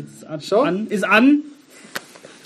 [0.00, 0.62] Jetzt an, Schau.
[0.62, 1.42] an, ist an.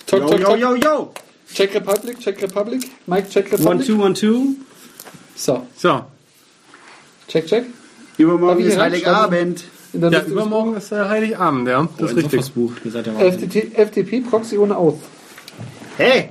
[0.06, 0.58] Tok, Yo, tok, yo, tok.
[0.58, 1.12] yo, yo.
[1.54, 2.82] Czech Republic, Czech Republic.
[3.06, 3.86] Mike, Czech One, Republic.
[3.86, 4.54] two, one, two.
[5.36, 6.04] So, So,
[7.28, 7.64] check, check.
[8.18, 9.64] Übermorgen ist Heiligabend.
[9.92, 11.88] Ja, Liste übermorgen ist der Heiligabend, ja.
[11.98, 12.52] Das ist richtig.
[12.52, 12.72] Buch.
[12.84, 13.50] Ihr seid ja des- Wahnsinn.
[13.50, 14.98] FTP, FTP Proxy ohne Auth.
[15.96, 16.30] Hey!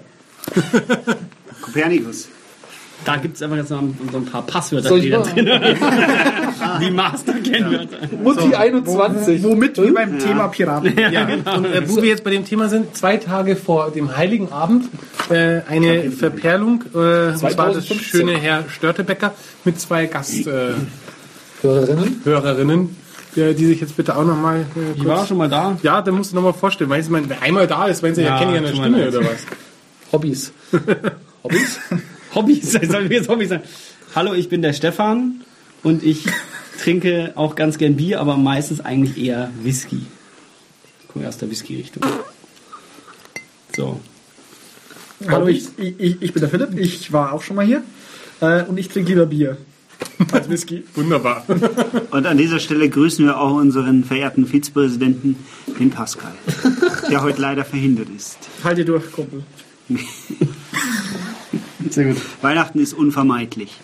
[1.62, 2.27] Kopernikus.
[3.05, 3.81] Da gibt es einfach jetzt noch
[4.12, 5.49] so ein paar Passwörter, Soll ich die da drin
[6.81, 7.98] Die Master-Kennwörter.
[8.21, 9.44] Mutti 21.
[9.44, 10.94] Womit wir beim Thema Piraten.
[10.98, 14.52] Ja, und äh, wo wir jetzt bei dem Thema sind, zwei Tage vor dem Heiligen
[14.52, 14.85] Abend
[15.30, 17.99] äh, eine Verperlung, äh, und zwar das 2015.
[17.99, 19.33] schöne Herr Störtebecker
[19.66, 20.88] mit zwei Gasthörerinnen,
[21.61, 22.22] äh, Hörerinnen.
[22.23, 22.95] Hörerinnen,
[23.35, 25.77] äh, die sich jetzt bitte auch nochmal äh, Ich war schon mal da.
[25.83, 28.30] Ja, da musst du nochmal vorstellen, weil man, wer einmal da ist, meinen sie, ja,
[28.30, 29.45] Ja, kenne ich an der tut mir Stimme oder was?
[30.11, 30.52] Hobbys.
[31.44, 31.80] Hobbys?
[32.36, 33.62] Hobbys, sollen wir jetzt Hobbys sein?
[34.16, 35.42] Hallo, ich bin der Stefan
[35.84, 36.26] und ich
[36.80, 40.02] trinke auch ganz gern Bier, aber meistens eigentlich eher Whisky.
[41.02, 42.03] Ich komme aus der Whisky-Richtung.
[43.75, 44.00] So.
[45.28, 46.78] Hallo, ich, ich, ich bin der Philipp.
[46.78, 47.84] Ich war auch schon mal hier.
[48.42, 49.58] Äh, und ich trinke lieber Bier.
[50.31, 50.84] Als Whisky.
[50.95, 51.45] Wunderbar.
[52.12, 55.38] Und an dieser Stelle grüßen wir auch unseren verehrten Vizepräsidenten,
[55.80, 56.34] den Pascal,
[57.09, 58.38] der heute leider verhindert ist.
[58.64, 59.44] Halt dir durch, Kumpel.
[61.89, 62.22] Sehr gut.
[62.42, 63.78] Weihnachten ist unvermeidlich.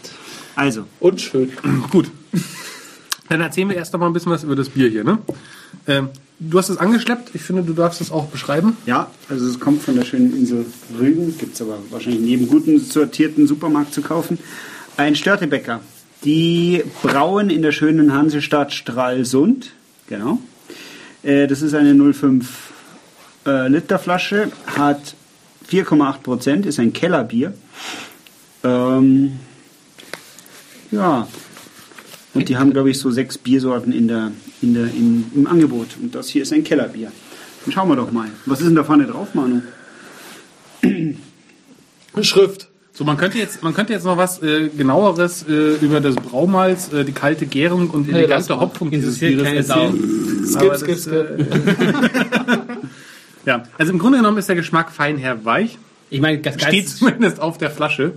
[0.56, 1.52] Also, Und schön.
[1.90, 2.12] Gut.
[3.30, 5.04] Dann erzählen wir erst noch mal ein bisschen was über das Bier hier.
[5.04, 5.20] Ne?
[5.88, 7.30] Ähm, du hast es angeschleppt.
[7.34, 8.76] Ich finde, du darfst es auch beschreiben.
[8.86, 10.66] ja, also es kommt von der schönen Insel
[11.00, 14.40] Rügen, gibt es aber wahrscheinlich neben guten sortierten Supermarkt zu kaufen.
[14.98, 15.80] Ein Störtebäcker.
[16.26, 19.72] Die brauen in der schönen Hansestadt Stralsund.
[20.08, 20.40] Genau.
[21.24, 22.44] Äh, das ist eine 0,5
[23.46, 25.16] äh, Liter Flasche, hat
[25.70, 27.54] 4,8 Prozent, ist ein Kellerbier.
[28.64, 29.34] Ähm,
[30.92, 31.28] ja.
[32.34, 34.32] Und die haben, glaube ich, so sechs Biersorten in der,
[34.62, 35.90] in der, in, im Angebot.
[36.02, 37.12] Und das hier ist ein Kellerbier.
[37.66, 38.30] Dann schauen wir doch mal.
[38.46, 39.62] Was ist denn da vorne drauf, Manu?
[42.22, 42.68] Schrift.
[42.92, 46.92] So, man könnte jetzt, man könnte jetzt noch was äh, genaueres äh, über das Braumalz,
[46.92, 48.60] äh, die kalte Gärung und die elegante mal.
[48.60, 49.94] Hopfung dieses Bieres erzählen.
[50.46, 52.58] Skip, skip, das, skip.
[53.50, 55.80] Ja, also im Grunde genommen ist der Geschmack fein weich.
[56.12, 58.14] Ich meine, das Steht Geist zumindest auf der Flasche.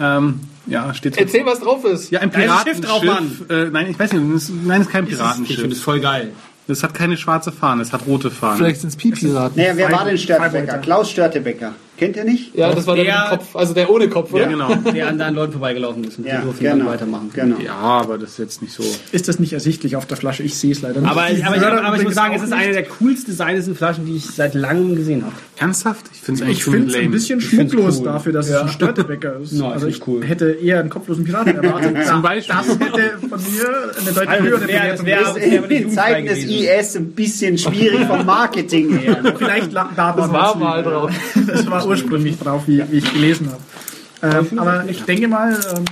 [0.00, 1.18] Ähm, ja, steht.
[1.18, 2.10] Erzähl, was drauf ist.
[2.10, 2.76] Ja, ein Piratenschiff.
[2.76, 3.36] Schiff drauf, Mann.
[3.50, 5.72] äh, nein, ich weiß nicht, ist, nein, es ist kein Ich finde Piratenschiff.
[5.72, 6.32] es voll geil.
[6.68, 8.56] Es hat keine schwarze Fahne, es hat rote Fahne.
[8.56, 9.58] Vielleicht sind es Pipi-Raten.
[9.58, 10.78] Naja, wer war denn Störtebecker?
[10.78, 11.74] Klaus Störtebecker.
[12.02, 12.54] Kennt ihr nicht?
[12.54, 13.56] Ja, das war der mit Der- dem Kopf.
[13.56, 14.42] Also der ohne Kopf, oder?
[14.44, 14.74] Ja, genau.
[14.92, 16.90] Der an deinen Leuten vorbeigelaufen ist und Ja, die durften dann genau.
[16.90, 17.30] weitermachen.
[17.34, 17.56] genau.
[17.64, 18.82] Ja, aber das ist jetzt nicht so.
[19.12, 20.42] Ist das nicht ersichtlich auf der Flasche?
[20.42, 21.10] Ich sehe es leider nicht.
[21.10, 24.04] Aber, ich, aber, ich, aber ich muss sagen, es ist eine der coolsten designten Flaschen,
[24.06, 25.34] die ich seit langem gesehen habe.
[25.58, 26.06] Ernsthaft?
[26.12, 28.04] Ich finde es eigentlich Ich finde es ein bisschen schmucklos cool.
[28.04, 29.52] dafür, dass es ein Störtebäcker ist.
[29.62, 30.24] Ja, ich also ich cool.
[30.24, 31.96] hätte eher einen kopflosen Piraten erwartet.
[32.06, 32.54] Zum Beispiel.
[32.56, 35.06] Das hätte von mir eine deutlich Also, höhere Bewertung.
[35.06, 35.36] das
[35.70, 36.38] In Zeiten des.
[36.44, 39.22] IS ein bisschen schwierig vom Marketing her.
[39.38, 41.10] Vielleicht lag da Das war mal drauf.
[41.46, 44.46] Das war ursprünglich drauf, wie, wie ich gelesen habe.
[44.50, 45.84] Ähm, aber ich denke mal, ähm,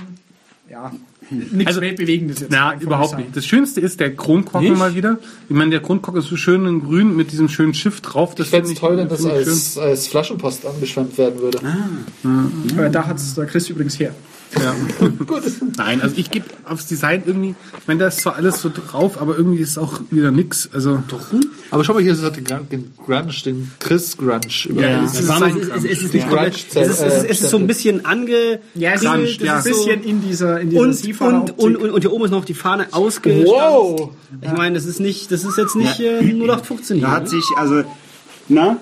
[0.69, 0.91] ja,
[1.29, 2.51] nichts Also- Weltbewegendes jetzt.
[2.53, 3.35] Kann überhaupt nicht.
[3.35, 4.79] Das Schönste ist der Kronkorken Nicht?
[4.79, 5.17] mal wieder.
[5.49, 8.35] Ich meine, der Kronkorken ist so schön in grün mit diesem schönen Schiff drauf.
[8.35, 11.59] Das Ich fände es toll, wenn das als, als Flaschenpost angeschwemmt werden würde.
[12.77, 14.13] Äh, da hat es der Chris übrigens her.
[14.59, 14.75] Ja.
[15.77, 19.21] Nein, also ich gebe aufs Design irgendwie, ich meine, da ist zwar alles so drauf,
[19.21, 20.69] aber irgendwie ist auch wieder nix.
[20.73, 21.01] Also
[21.69, 24.41] Aber schau mal hier, es hat den, Grun- den Grunge, den Chris Grunge.
[24.67, 27.49] über- Ja, Es, ist, es, ist, es, ist, Grunge- es, ist, es, ist, es ist
[27.49, 28.59] so ein bisschen ange...
[28.75, 29.57] Ja, es Grunge, ist ja.
[29.57, 32.45] ein bisschen in dieser, in dieser Und, und, und, und, und hier oben ist noch
[32.45, 33.47] die Fahne ausgestanzt.
[33.47, 34.11] Wow!
[34.41, 37.05] Ich meine, das ist nicht, das ist jetzt nicht äh, 0815 hier.
[37.05, 37.29] Da hat ne?
[37.29, 37.83] sich, also,
[38.49, 38.77] na?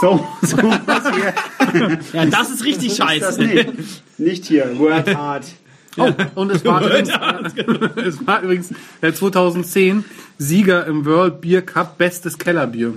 [0.00, 1.98] So, so was hier.
[2.12, 3.42] Ja, das ist richtig Das scheiße.
[3.42, 3.68] nicht.
[4.18, 5.44] Nicht hier, Work Hard.
[5.98, 7.08] Oh, und es war, übrigens,
[8.06, 8.70] es war übrigens
[9.00, 10.04] äh, 2010
[10.36, 12.92] Sieger im World Beer Cup Bestes Kellerbier.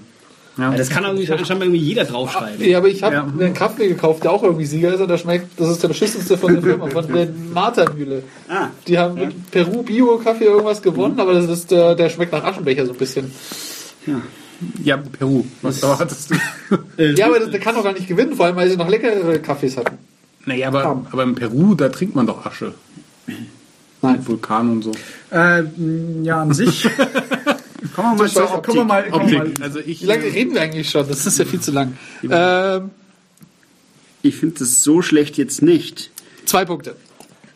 [0.58, 0.72] Ja.
[0.72, 2.62] Ja, das kann irgendwie scheinbar irgendwie jeder draufschreiben.
[2.68, 3.24] Ja, aber ich habe Ja.
[3.24, 6.38] einen Kaffee gekauft, der auch irgendwie Sieger ist und der schmeckt, das ist der beschissenste
[6.38, 8.24] von der Firma, von der Martha-Mühle.
[8.50, 12.44] Ah, Die haben mit Peru Bio-Kaffee irgendwas gewonnen, aber das ist der, der schmeckt nach
[12.44, 13.31] Aschenbecher so ein bisschen.
[14.06, 14.19] ja.
[14.83, 15.45] Ja, Peru.
[15.61, 16.35] Was erwartest du?
[17.15, 19.39] Ja, aber das, der kann doch gar nicht gewinnen, vor allem weil sie noch leckere
[19.39, 19.97] Kaffees hatten.
[20.45, 22.73] Naja, aber, aber in Peru, da trinkt man doch Asche.
[24.01, 24.25] Nein.
[24.27, 24.91] Vulkan und so.
[25.31, 25.63] Äh,
[26.23, 26.83] ja, an sich.
[27.95, 28.88] Kommen wir mal zur Kommen Optik.
[28.88, 29.47] mal, kommen wir mal.
[29.47, 29.63] Optik.
[29.63, 31.07] Also ich, Wie lange reden wir eigentlich schon?
[31.07, 31.97] Das ist ja viel zu lang.
[32.29, 32.89] Ähm,
[34.21, 36.11] Ich finde das so schlecht jetzt nicht.
[36.45, 36.95] zwei Punkte.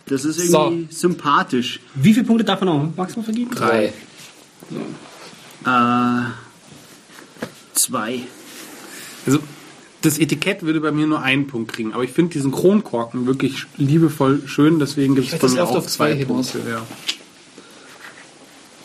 [0.08, 1.80] Das ist irgendwie sympathisch.
[1.96, 3.52] Wie viele Punkte darf man noch maximal vergeben?
[3.52, 3.94] Drei.
[5.66, 6.22] Äh,
[7.74, 8.22] zwei.
[9.26, 9.40] Also
[10.02, 13.66] das Etikett würde bei mir nur einen Punkt kriegen, aber ich finde diesen Kronkorken wirklich
[13.78, 16.26] liebevoll schön, deswegen gibt es von mir auch auf zwei zwei.
[16.26, 16.60] Punkte.
[16.70, 16.86] Ja.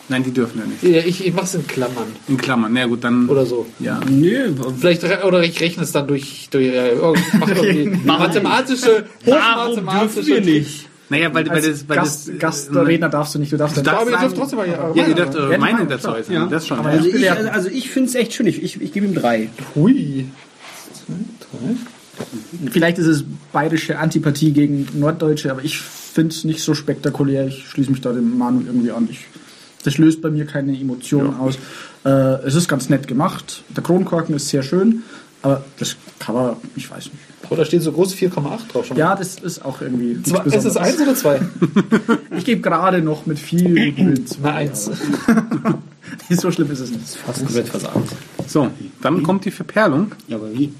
[0.07, 0.81] Nein, die dürfen ja nicht.
[0.81, 2.07] Ja, ich, ich mach's in Klammern.
[2.27, 2.73] In Klammern.
[2.73, 3.29] Na gut, dann.
[3.29, 3.67] Oder so.
[3.79, 3.99] Ja.
[4.09, 6.95] Nö, Vielleicht oder ich rechne es dann durch, durch äh,
[8.05, 10.88] mathematische, warum dürfen hochmathematische wir nicht?
[11.09, 11.89] Naja, weil, weil das.
[11.89, 14.37] Weil Gast, das Gastredner darfst du nicht, du darfst Du darfst Aber ihr sagen, dürft
[14.37, 16.33] trotzdem mal ja, ja, ihr dürft Ja, eure die Meinung dazu äußern.
[16.33, 16.45] Ja.
[16.45, 16.77] Das schon.
[16.77, 16.85] Ja.
[16.85, 18.47] Also ich, also ich finde es echt schön.
[18.47, 19.49] Ich, ich, ich gebe ihm drei.
[19.75, 20.25] Hui.
[22.71, 27.47] Vielleicht ist es bayerische Antipathie gegen Norddeutsche, aber ich finde es nicht so spektakulär.
[27.47, 29.07] Ich schließe mich da dem Manu irgendwie an.
[29.09, 29.25] Ich,
[29.83, 31.57] das löst bei mir keine Emotionen aus.
[32.05, 32.09] Äh,
[32.45, 33.63] es ist ganz nett gemacht.
[33.75, 35.03] Der Kronkorken ist sehr schön,
[35.41, 37.17] aber das Cover, ich weiß nicht.
[37.49, 38.97] Oh, da steht so groß 4,8 drauf schon.
[38.97, 40.21] Ja, das ist auch irgendwie.
[40.23, 41.41] Zwei, ist es eins oder zwei?
[42.37, 44.37] Ich gebe gerade noch mit viel Bild.
[44.41, 44.89] Na, eins.
[46.29, 47.07] so schlimm ist es nicht.
[47.25, 47.97] Fast komplett versagt.
[48.47, 48.69] So,
[49.01, 50.11] dann kommt die Verperlung.
[50.27, 50.71] Ja, aber wie?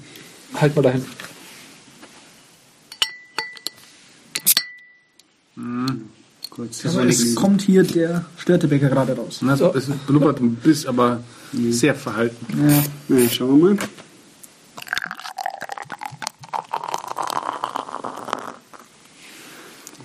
[0.54, 1.04] Halt mal dahin.
[6.50, 6.84] Kurz.
[6.84, 9.40] Also es kommt hier der Störtebäcker gerade raus.
[9.42, 11.22] Na, Es blubbert ein bisschen, aber
[11.52, 12.46] sehr verhalten.
[12.68, 12.82] Ja.
[13.08, 13.78] Na, schauen wir mal.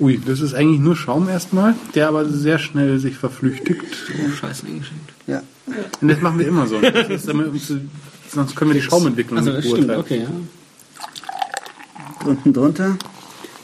[0.05, 3.81] Ui, das ist eigentlich nur Schaum erstmal, der aber sehr schnell sich verflüchtigt.
[4.23, 5.13] Oh, scheiße eingeschenkt.
[5.25, 5.41] Ja.
[5.99, 6.79] Und das machen wir immer so.
[6.79, 7.59] Damit,
[8.31, 9.99] sonst können wir die Schaumentwicklung Also nicht beurteilen.
[9.99, 10.29] okay, ja.
[12.23, 12.97] Unten drunter.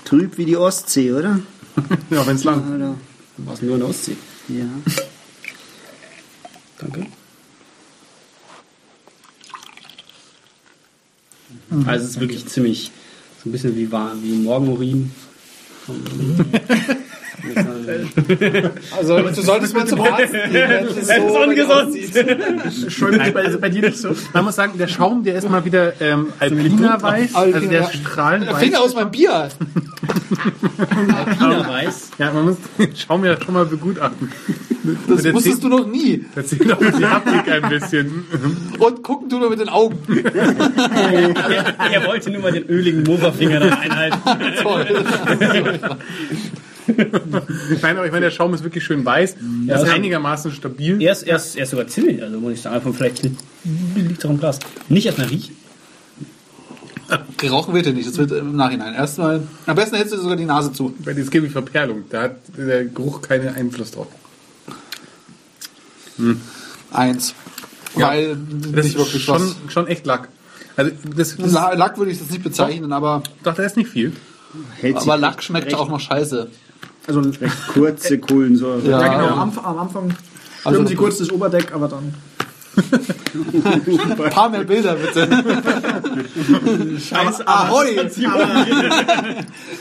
[0.03, 1.41] Trüb wie die Ostsee, oder?
[2.09, 2.75] Ja, wenn es lang.
[2.75, 2.95] Oder?
[3.37, 4.17] War es nur in der Ostsee.
[4.47, 4.65] Ja.
[6.79, 7.05] Danke.
[11.85, 12.89] Also es ist wirklich ziemlich
[13.43, 15.11] so ein bisschen wie, wie Morgenurin.
[15.91, 17.07] Mm.
[18.97, 20.53] Also, du solltest mal zum Arzt gehen.
[20.53, 22.91] wenn es so ungesund.
[22.91, 24.15] Schön, also bei dir nicht so.
[24.33, 27.95] Man muss sagen, der Schaum, der ist mal wieder ähm, alpiner weiß, also der ist
[27.95, 28.59] strahlend weiß.
[28.59, 29.49] Finger aus meinem Bier.
[31.37, 32.11] China weiß.
[32.17, 34.31] Ja, man muss den Schaum ja schon mal begutachten.
[35.07, 36.25] Das wusstest zieht- du noch nie.
[36.33, 38.25] Das sieht auch die Haptik ein bisschen.
[38.79, 39.99] Und gucken du nur mit den Augen.
[40.25, 44.19] Er, er wollte nur mal den öligen Moverfinger da reinhalten.
[44.63, 44.87] Toll.
[47.81, 49.35] Nein, aber ich meine, der Schaum ist wirklich schön weiß.
[49.67, 51.01] Er ist also- einigermaßen stabil.
[51.01, 53.23] Er ist, er, ist, er ist sogar ziemlich, also muss ich sagen, einfach vielleicht
[53.95, 54.59] liegt auch im Glas.
[54.89, 55.55] Nicht erstmal riechen.
[57.37, 58.93] Gerauchen wird ja nicht, das wird im Nachhinein.
[58.93, 60.93] Erstmal, am besten hältst du sogar die Nase zu.
[60.99, 62.03] Weil das gebe ich Verperlung.
[62.09, 64.07] Da hat der Geruch keinen Einfluss drauf.
[66.91, 67.33] Eins.
[67.97, 68.07] Ja.
[68.09, 69.73] Weil Das nicht ist wirklich schon, was.
[69.73, 70.29] schon echt Lack.
[70.77, 73.89] Also das, das La- Lack würde ich das nicht bezeichnen, aber, doch, da ist nicht
[73.89, 74.13] viel.
[74.79, 76.49] Hält aber Lack schmeckt recht, auch noch scheiße.
[77.07, 78.81] Also, recht kurze Kohlensäure.
[78.87, 79.01] Ja.
[79.01, 82.13] ja, genau, am, Anfang- am Anfang Also- stürmen sie kurz das Oberdeck, aber dann.
[83.33, 85.27] Ein paar mehr Bilder bitte.
[86.99, 87.95] Scheiße, Ahoi!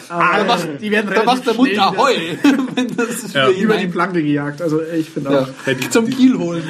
[0.09, 2.15] Da macht, die werden da macht der Mund Ahoi.
[2.75, 3.49] Wenn das ist Ja.
[3.51, 4.63] über die Planke gejagt.
[4.63, 5.49] Also ich finde auch.
[5.67, 6.63] Ja, die- Zum Kiel holen.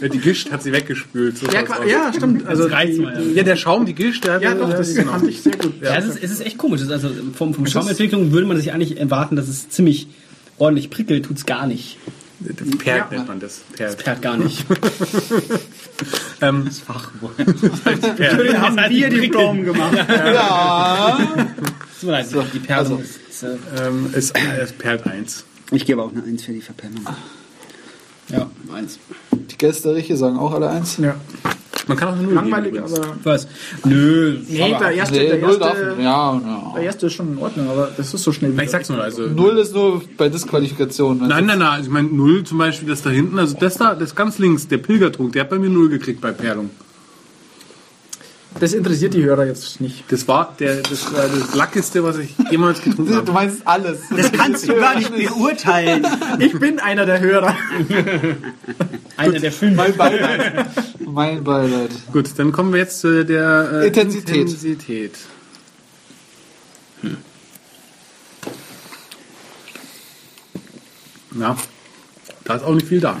[0.00, 1.38] Ja, die Gischt hat sie weggespült.
[1.38, 2.46] So Ja, ja, stimmt.
[2.46, 5.12] Also die, mal, die, ja, der Schaum, die Gischt, der hat ja, doch, das genau.
[5.12, 5.74] fand ich sehr gut.
[5.82, 6.80] Ja, es ist, es ist echt komisch.
[6.80, 10.08] Es Also vom, vom Schaumentwicklung würde man sich eigentlich erwarten, dass es ziemlich
[10.58, 11.98] ordentlich prickelt, tut's gar nicht.
[12.78, 13.08] Perlt Ja.
[13.10, 13.60] nennt man das.
[13.76, 13.98] Perlt.
[13.98, 14.64] Perlt gar nicht.
[16.42, 16.64] Ähm,
[17.36, 19.94] Wir haben Bier die Daumen gemacht.
[20.08, 21.18] Ja.
[22.00, 25.44] Tut mir leid, die Perle ist, ist, äh, ähm, ist, ist Perlt 1.
[25.72, 27.06] Ich gebe auch eine Eins für die Verpennung.
[28.28, 28.98] ja, eins.
[29.32, 30.96] Die Gästeriche sagen auch alle eins.
[30.96, 31.16] Ja.
[31.90, 33.16] Man kann auch eine Null Langweilig, geben, aber.
[33.24, 33.48] Was?
[33.84, 34.38] Nö.
[34.48, 35.74] Nee, aber- der erste, Nee, der, null darf.
[35.78, 36.72] erste, Ja, ja.
[36.76, 39.26] der erste ist schon in Ordnung, aber das ist so schnell Ich sag's nur, also.
[39.26, 41.18] Null ist nur bei Disqualifikation.
[41.28, 41.82] Nein, nein, nein.
[41.82, 44.78] Ich meine, Null zum Beispiel, das da hinten, also das da, das ganz links, der
[44.78, 46.70] Pilgertrunk, der hat bei mir Null gekriegt bei Perlung.
[48.58, 50.02] Das interessiert die Hörer jetzt nicht.
[50.10, 53.30] Das war der, das war das Lackeste, was ich jemals getrunken Du habe.
[53.32, 54.00] meinst alles.
[54.14, 56.04] Das kannst du gar nicht beurteilen.
[56.40, 57.54] Ich bin einer der Hörer.
[59.16, 59.76] Einer der fünf.
[59.76, 60.66] Mein Beileid.
[61.12, 61.90] Mein Beileid.
[62.12, 64.36] Gut, dann kommen wir jetzt zu der äh, Intensität.
[64.36, 65.12] Intensität.
[71.38, 71.56] Ja,
[72.44, 73.20] da ist auch nicht viel da.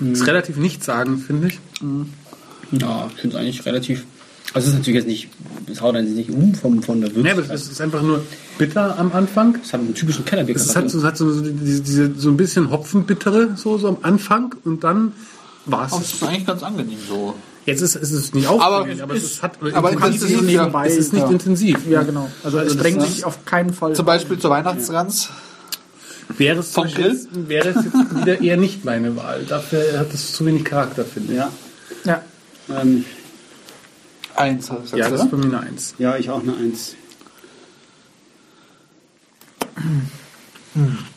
[0.00, 1.60] Ist relativ nichtssagend, finde ich.
[2.70, 4.04] Ja, ich finde es eigentlich relativ.
[4.54, 5.28] Also es ist natürlich jetzt nicht,
[5.70, 7.20] es haut einen nicht um vom, von der Würze.
[7.20, 8.24] Nee, aber es ist einfach nur
[8.56, 9.58] bitter am Anfang.
[9.62, 10.56] es hat einen typischen Kellerbier.
[10.56, 13.88] Es hat so, es hat so, so, diese, diese, so ein bisschen Hopfenbittere so, so
[13.88, 15.12] am Anfang und dann
[15.70, 16.14] war Das es.
[16.14, 17.34] ist eigentlich ganz angenehm so.
[17.66, 20.82] Jetzt ist, ist es nicht Aber aufregend, aber, es ist, hat aber intensiv, es, ja.
[20.84, 21.30] es ist nicht Ja.
[21.30, 21.86] intensiv.
[21.86, 22.30] Ja, genau.
[22.42, 23.92] Also es das drängt sich auf keinen Fall.
[23.94, 25.28] Zum Beispiel zur Weihnachtsgans.
[26.36, 29.44] Wäre es, zum Vom Beispiel jetzt, wäre es jetzt wieder eher nicht meine Wahl.
[29.46, 31.38] Dafür hat es zu wenig Charakter, finde ich.
[31.38, 31.50] Ja,
[32.04, 32.22] Ja.
[32.80, 33.04] ähm,
[34.36, 35.94] Eins, Ja, du, das ist bei mir eine Eins.
[35.98, 36.94] ja, ich auch eine Eins.
[40.74, 41.07] nicht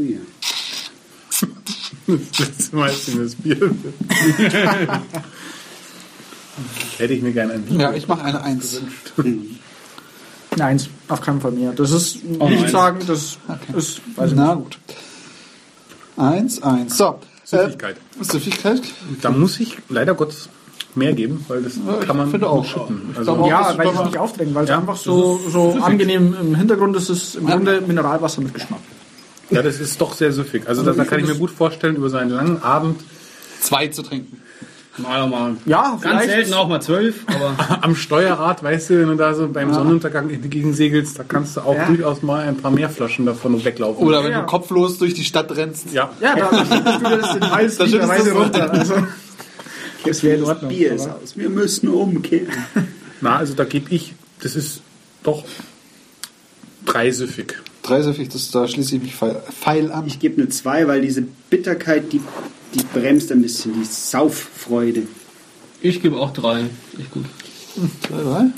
[0.00, 0.20] wieder.
[2.06, 3.56] Das letzte Mal, als ich mir das Bier.
[6.98, 7.78] Hätte ich mir gerne ein Bier.
[7.80, 8.80] Ja, ich mache eine Eins.
[10.56, 11.72] Nein, auf keinen Fall mehr.
[11.72, 12.70] Das ist Oh, nicht nein.
[12.70, 13.38] sagen, das
[13.74, 14.64] ist, weiß ich Na nicht.
[14.64, 14.78] gut.
[16.16, 16.98] Eins, eins.
[16.98, 17.18] So.
[17.44, 17.96] Süffigkeit.
[18.20, 18.82] Äh, Süffigkeit?
[19.22, 20.48] Da muss ich leider Gottes
[20.94, 22.64] mehr geben, weil das Ja, ich kann man finde auch.
[22.66, 23.08] schütten.
[23.12, 23.48] Ich Also, auch.
[23.48, 25.82] Ja, weil ich es nicht aufdrängen, weil es Ja, einfach so, so süffig.
[25.84, 27.08] angenehm im Hintergrund ist.
[27.08, 28.80] Es im Grunde Mineralwasser mit Geschmack.
[29.52, 30.66] Ja, das ist doch sehr süffig.
[30.66, 33.00] Also da kann ich mir gut vorstellen, über so einen langen Abend
[33.60, 34.42] zwei zu trinken.
[34.98, 35.56] Mal.
[35.64, 37.24] Ja, ganz selten auch mal zwölf.
[37.26, 39.74] Aber am Steuerrad, weißt du, wenn du da so beim ja.
[39.74, 41.86] Sonnenuntergang gegen segelst, da kannst du auch ja.
[41.86, 44.06] durchaus mal ein paar mehr Flaschen davon weglaufen.
[44.06, 44.40] Oder wenn ja.
[44.40, 45.92] du kopflos durch die Stadt rennst.
[45.92, 48.70] Ja, ja da schüttelst du das den Hals da schüttelst runter.
[48.70, 48.94] Also,
[50.04, 50.68] das wäre in Ordnung.
[50.70, 51.36] Bier ist aus.
[51.36, 52.48] Wir müssen umkehren.
[53.22, 54.82] Na, also da gebe ich, das ist
[55.22, 55.44] doch
[56.84, 57.54] dreisüffig.
[57.82, 60.06] 3 so das, da schließe ich mich feil, an.
[60.06, 62.20] Ich gebe eine 2, weil diese Bitterkeit, die,
[62.74, 65.02] die bremst ein bisschen, die Sauffreude.
[65.80, 66.66] Ich gebe auch 3.
[66.98, 67.24] Echt gut.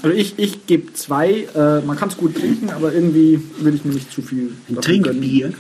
[0.03, 1.47] Also ich, ich gebe zwei.
[1.55, 4.53] Äh, man kann es gut trinken, aber irgendwie will ich mir nicht zu viel.
[4.69, 5.53] Ein Trinkbier?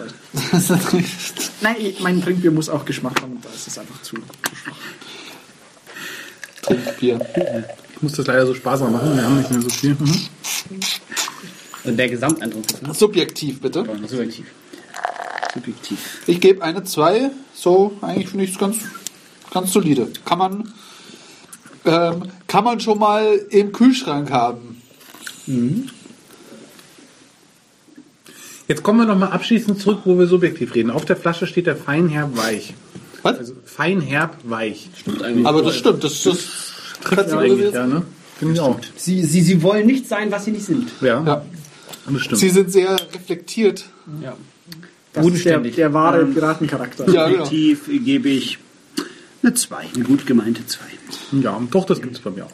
[1.61, 3.35] Nein, ich, mein Trinkbier muss auch Geschmack haben.
[3.35, 4.76] und Da ist es einfach zu, zu schwach.
[6.62, 7.21] Trinkbier.
[7.94, 9.14] Ich muss das leider so sparsam machen.
[9.14, 9.97] Wir haben nicht mehr so viel.
[9.99, 10.26] Mhm.
[11.84, 12.94] Und der Gesamteindruck ist ne?
[12.94, 13.84] Subjektiv, bitte.
[14.06, 14.46] subjektiv.
[15.54, 16.22] Subjektiv.
[16.26, 17.30] Ich gebe eine 2.
[17.54, 18.78] So, eigentlich finde ich es ganz,
[19.52, 20.08] ganz solide.
[20.24, 20.72] Kann man,
[21.84, 24.82] ähm, kann man schon mal im Kühlschrank haben.
[28.66, 30.90] Jetzt kommen wir nochmal abschließend zurück, wo wir subjektiv reden.
[30.90, 32.74] Auf der Flasche steht der feinherb weich.
[33.22, 33.38] Was?
[33.38, 34.88] Also feinherb weich.
[34.96, 35.46] Stimmt eigentlich.
[35.46, 36.02] Aber das stimmt.
[36.02, 36.72] Das, das
[37.04, 38.02] Trifft du eigentlich, ja, ne?
[38.38, 38.80] Finde ich auch.
[38.96, 40.90] Sie, sie, sie wollen nicht sein, was sie nicht sind.
[41.00, 41.44] Ja, ja.
[42.32, 43.84] Sie sind sehr reflektiert.
[44.20, 44.36] Ja.
[45.12, 47.08] Das ist der, der wahre Piratencharakter.
[47.10, 47.44] Ja, genau.
[47.44, 48.58] Subjektiv gebe ich
[49.42, 50.80] eine 2, eine gut gemeinte 2.
[51.42, 52.50] ja, doch, das gibt es bei mir auch.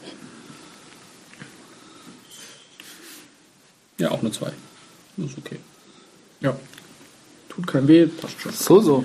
[3.99, 4.50] Ja, auch eine zwei.
[5.16, 5.59] Das ist okay.
[6.40, 6.56] Ja.
[7.50, 8.52] Tut kein weh, passt schon.
[8.52, 9.04] So, so.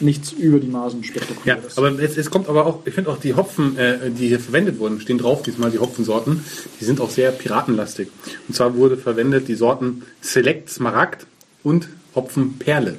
[0.00, 1.78] Nichts über die Maßen Ja, spektakuläres.
[1.78, 4.78] aber es, es kommt aber auch, ich finde auch die Hopfen, äh, die hier verwendet
[4.80, 6.44] wurden, stehen drauf diesmal die Hopfensorten,
[6.80, 8.08] die sind auch sehr piratenlastig.
[8.48, 11.26] Und zwar wurde verwendet die Sorten Select Smaragd
[11.62, 12.96] und Hopfen Perle.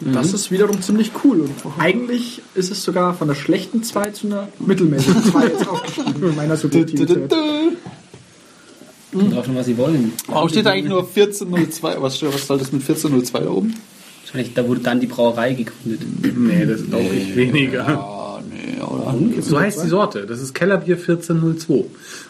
[0.00, 1.40] Das ist wiederum ziemlich cool.
[1.42, 6.22] Und eigentlich ist es sogar von der schlechten 2 zu einer mittelmäßigen 2 jetzt aufgestiegen
[6.22, 7.30] in meiner Subjektivität.
[7.30, 7.38] drauf
[9.48, 10.12] an, was sie wollen.
[10.26, 12.02] Warum steht da eigentlich nur 1402?
[12.02, 13.74] Was, steht- was soll das mit 1402 da oben?
[14.24, 16.00] Wahrscheinlich, da wurde dann die Brauerei gegründet.
[16.36, 17.86] Nee, das glaube ich weniger.
[17.86, 19.42] Ah, nee, oder?
[19.42, 20.26] So heißt die Sorte.
[20.26, 21.84] Das ist Kellerbier 1402.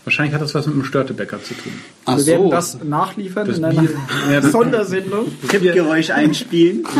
[0.05, 1.73] Wahrscheinlich hat das was mit dem Störtebäcker zu tun.
[2.05, 2.51] Ach Wir werden so.
[2.51, 3.91] das nachliefern Das in einer Bier-
[4.33, 5.27] ja, Sondersendung.
[5.49, 6.85] Tippgeräusch einspielen.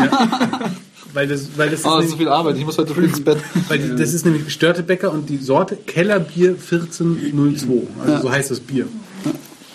[1.13, 2.57] Weil das, weil das ist, Ah, das ist so nämlich, viel Arbeit.
[2.57, 3.37] Ich muss heute früh ins Bett.
[3.69, 7.87] weil die- das ist nämlich Störtebäcker und die Sorte Kellerbier 1402.
[8.05, 8.85] Also so heißt das Bier.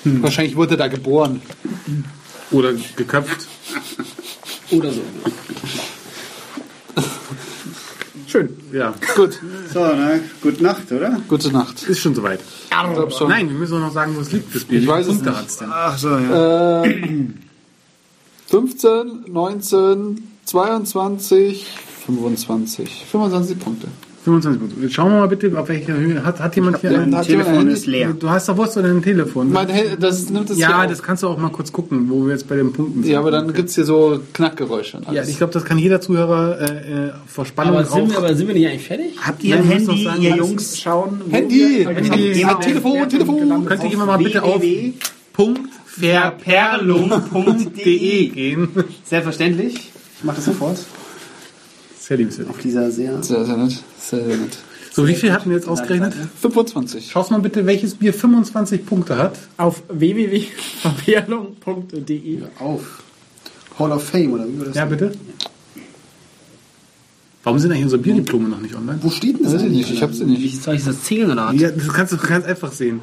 [0.05, 1.41] Wahrscheinlich wurde er da geboren.
[2.51, 3.47] Oder geköpft.
[4.71, 5.01] Oder so.
[8.27, 8.57] Schön.
[8.73, 9.41] Ja, Gut.
[9.73, 11.21] So, na, gute Nacht, oder?
[11.27, 11.83] Gute Nacht.
[11.83, 12.41] ist schon soweit.
[12.65, 13.29] Ich glaub schon.
[13.29, 14.81] Nein, wir müssen auch noch sagen, wo es liegt, das Bier.
[14.81, 15.63] Ich weiß es nicht.
[15.69, 16.85] Ach so, ja.
[16.85, 17.35] Ähm,
[18.47, 21.67] 15, 19, 22,
[22.07, 23.07] 25.
[23.11, 23.89] 25 Punkte.
[24.23, 24.81] 25 Punkte.
[24.83, 26.23] Jetzt schauen wir mal bitte, auf welcher Höhe.
[26.23, 28.13] Hat, hat jemand hier ein Telefon ist leer.
[28.13, 29.51] Du hast doch was oder ein Telefon?
[29.51, 29.67] Mein
[29.99, 31.07] das nimmt es ja, hier das auf.
[31.07, 33.11] kannst du auch mal kurz gucken, wo wir jetzt bei den Punkten sind.
[33.11, 34.99] Ja, aber dann gibt es hier so Knackgeräusche.
[34.99, 35.31] und Ja, alles.
[35.31, 36.65] ich glaube, das kann jeder Zuhörer äh,
[37.07, 39.13] äh, vor Spannung Aber sind, wir, aber sind wir nicht eigentlich fertig?
[39.25, 40.79] Habt ihr ein Handy, noch sagen, ihr Jungs?
[40.79, 41.23] Schauen.
[41.31, 41.87] Handy!
[41.87, 42.41] wir- Handy.
[42.41, 43.65] Ja, Telefon, Telefon.
[43.65, 44.93] Könnt ihr immer mal bitte auf www.
[45.33, 48.69] punktverperlung.de gehen.
[49.05, 49.93] Selbstverständlich.
[50.19, 50.77] Ich mache das sofort.
[52.11, 52.51] Sehr lieb, sehr lieb.
[52.51, 53.23] Auf dieser sehr...
[53.23, 53.79] Sehr, sehr nett.
[53.97, 54.59] Sehr, sehr nett.
[54.91, 56.13] So, wie viel hatten wir jetzt ausgerechnet?
[56.41, 57.09] 25.
[57.09, 59.39] Schaust mal bitte, welches Bier 25 Punkte hat.
[59.57, 62.43] Auf www.verperlung.de.
[62.59, 63.05] Auf.
[63.79, 64.75] Hall of Fame, oder wie war das?
[64.75, 65.13] Ja, bitte.
[67.45, 68.99] Warum sind eigentlich unsere Bierdiplome noch nicht online?
[69.01, 70.43] Wo steht denn das Weiß ich nicht, ich hab's nicht.
[70.43, 71.61] Wie soll ich das zählen, oder was?
[71.61, 73.01] Ja, das kannst du ganz einfach sehen.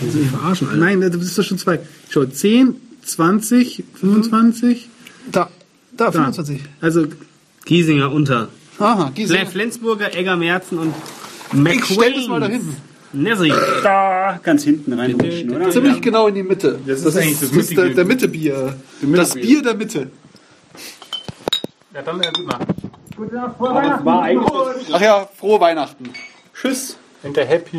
[0.00, 0.78] Willst du mich verarschen, Alter?
[0.78, 1.80] Nein, das ist doch schon zwei.
[2.10, 4.88] Schau, 10, 20, 25.
[5.32, 5.50] Da,
[5.96, 6.32] da, Da.
[6.80, 7.08] Also,
[7.64, 8.48] Giesinger unter.
[8.78, 9.12] Aha.
[9.16, 10.94] Fle- Flensburger, Egger, Merzen und
[11.52, 11.82] Ich McQueen.
[12.00, 12.76] stell das mal dahin.
[13.12, 13.52] Nessie.
[13.84, 15.70] Da, ganz hinten reinrutschen, oder?
[15.70, 16.80] Ziemlich genau in die Mitte.
[16.84, 18.74] Das ist eigentlich das das, ist der, der Mitte-Bier.
[19.02, 20.10] Das Bier der Mitte.
[21.94, 22.30] ja, dann äh,
[23.16, 23.60] gut nach.
[23.60, 26.10] War eigentlich Ach ja, frohe Weihnachten.
[26.60, 26.96] Tschüss.
[27.22, 27.78] Und der Happy